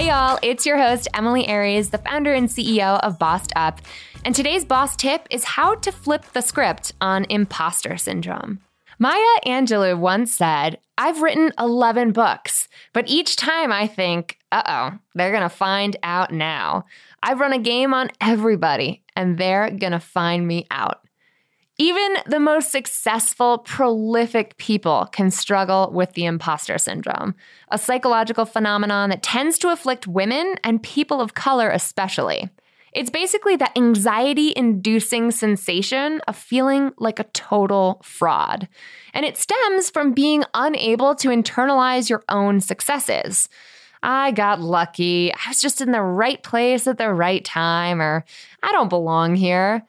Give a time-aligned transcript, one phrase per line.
[0.00, 3.82] Hey, y'all, it's your host, Emilie Aries, the founder and CEO of Bossed Up.
[4.24, 8.60] And today's boss tip is how to flip the script on imposter syndrome.
[8.98, 14.98] Maya Angelou once said, I've written 11 books, but each time I think, uh oh,
[15.14, 16.86] they're to find out now.
[17.22, 21.02] I've run a game on everybody, and they're to find me out.
[21.80, 27.34] Even the most successful, prolific people can struggle with the imposter syndrome,
[27.70, 32.50] a psychological phenomenon that tends to afflict women and people of color especially.
[32.92, 38.68] It's basically that anxiety inducing sensation of feeling like a total fraud.
[39.14, 43.48] And it stems from being unable to internalize your own successes.
[44.02, 45.32] I got lucky.
[45.32, 48.26] I was just in the right place at the right time, or
[48.62, 49.86] I don't belong here.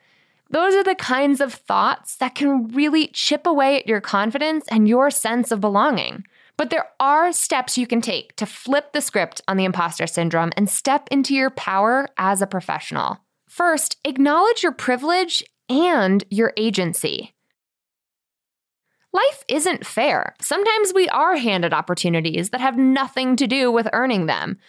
[0.51, 4.85] Those are the kinds of thoughts that can really chip away at your confidence and
[4.85, 6.25] your sense of belonging.
[6.57, 10.51] But there are steps you can take to flip the script on the imposter syndrome
[10.57, 13.19] and step into your power as a professional.
[13.47, 17.33] First, acknowledge your privilege and your agency.
[19.13, 20.35] Life isn't fair.
[20.41, 24.59] Sometimes we are handed opportunities that have nothing to do with earning them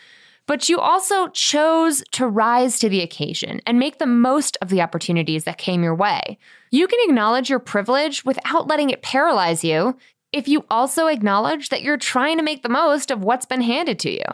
[0.47, 4.81] but you also chose to rise to the occasion and make the most of the
[4.81, 6.39] opportunities that came your way.
[6.71, 9.97] You can acknowledge your privilege without letting it paralyze you
[10.33, 13.99] if you also acknowledge that you're trying to make the most of what's been handed
[14.01, 14.25] to you.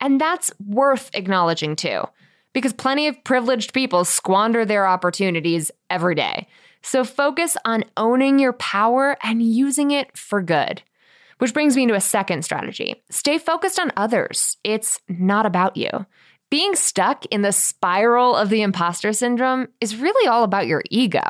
[0.00, 2.04] And that's worth acknowledging too,
[2.52, 6.46] because plenty of privileged people squander their opportunities every day.
[6.82, 10.82] So focus on owning your power and using it for good.
[11.38, 14.56] Which brings me to a second strategy stay focused on others.
[14.64, 15.90] It's not about you.
[16.48, 21.28] Being stuck in the spiral of the imposter syndrome is really all about your ego.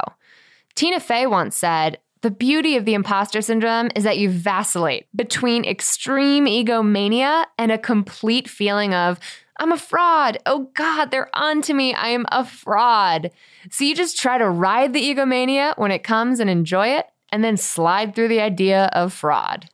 [0.74, 5.64] Tina Fey once said, the beauty of the imposter syndrome is that you vacillate between
[5.64, 9.20] extreme egomania and a complete feeling of,
[9.58, 10.38] I'm a fraud.
[10.44, 11.94] Oh God, they're on to me.
[11.94, 13.30] I am a fraud.
[13.70, 17.42] So you just try to ride the egomania when it comes and enjoy it, and
[17.42, 19.68] then slide through the idea of fraud.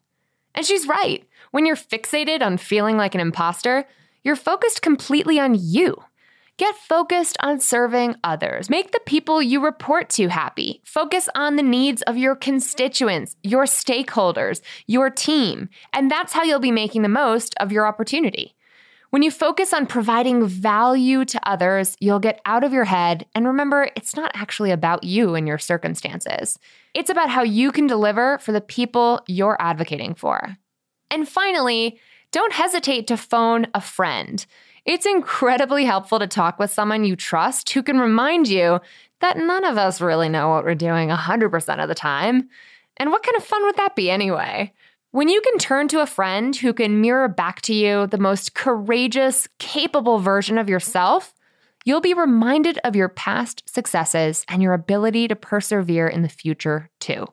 [0.54, 1.24] And she's right.
[1.50, 3.86] When you're fixated on feeling like an imposter,
[4.24, 5.96] you're focused completely on you.
[6.58, 8.68] Get focused on serving others.
[8.68, 10.82] Make the people you report to happy.
[10.84, 15.70] Focus on the needs of your constituents, your stakeholders, your team.
[15.92, 18.54] And that's how you'll be making the most of your opportunity.
[19.12, 23.47] When you focus on providing value to others, you'll get out of your head and
[23.47, 26.59] remember it's not actually about you and your circumstances.
[26.95, 30.56] It's about how you can deliver for the people you're advocating for.
[31.11, 32.00] And finally,
[32.31, 34.47] don't hesitate to phone a friend.
[34.87, 38.81] It's incredibly helpful to talk with someone you trust who can remind you
[39.21, 42.49] that none of us really know what we're doing 100% of the time.
[42.97, 44.73] And what kind of fun would that be anyway?
[45.12, 48.55] When you can turn to a friend who can mirror back to you the most
[48.55, 51.34] courageous, capable version of yourself,
[51.84, 56.89] you'll be reminded of your past successes and your ability to persevere in the future
[56.99, 57.27] too.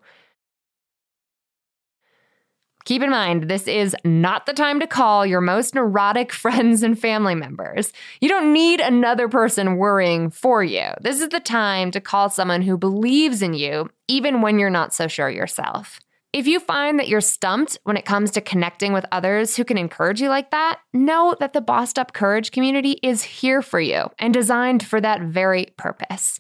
[2.83, 6.99] Keep in mind, this is not the time to call your most neurotic friends and
[6.99, 7.93] family members.
[8.19, 10.89] You don't need another person worrying for you.
[10.99, 14.93] This is the time to call someone who believes in you, even when you're not
[14.93, 16.01] so sure yourself.
[16.31, 19.79] If you find that you're stumped when it comes to connecting with others who can
[19.79, 24.11] encourage you like that, know that the Bossed Up Courage community is here for you
[24.19, 26.39] and designed for that very purpose.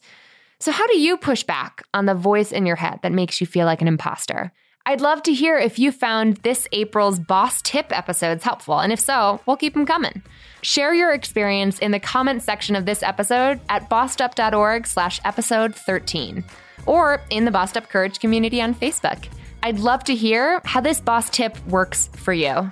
[0.59, 3.47] So, how do you push back on the voice in your head that makes you
[3.47, 4.51] feel like an imposter?
[4.85, 8.99] I'd love to hear if you found this April's Boss Tip episodes helpful, and if
[8.99, 10.21] so, we'll keep them coming.
[10.61, 16.43] Share your experience in the comments section of this episode at bossedup.org slash episode 13,
[16.85, 19.27] or in the Bossed Up Courage community on Facebook.
[19.61, 22.71] I'd love to hear how this boss tip works for you.